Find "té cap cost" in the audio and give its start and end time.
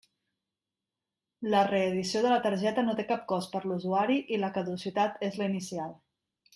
3.01-3.53